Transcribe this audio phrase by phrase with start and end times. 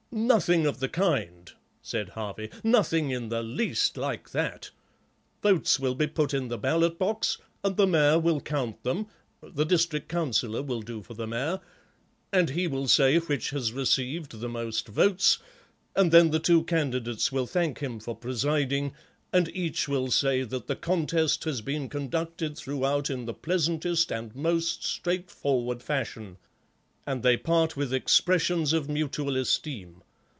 [0.13, 1.49] "Nothing of the kind,"
[1.81, 4.69] said Harvey, "nothing in the least like that.
[5.41, 9.05] Votes will be put in the ballot box, and the Mayor will count them—and
[12.49, 15.39] he will say which has received the most votes,
[15.95, 18.91] and then the two candidates will thank him for presiding,
[19.31, 24.35] and each will say that the contest has been conducted throughout in the pleasantest and
[24.35, 26.35] most straightforward fashion,
[27.07, 30.01] and they part with expressions of mutual esteem.